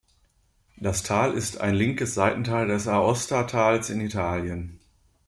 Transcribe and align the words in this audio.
Das 0.77 1.03
Tal 1.03 1.33
ist 1.35 1.61
ein 1.61 1.75
linkes 1.75 2.15
Seitental 2.15 2.65
des 2.65 2.87
Aostatals 2.87 3.91
in 3.91 4.01
Italien. 4.01 4.79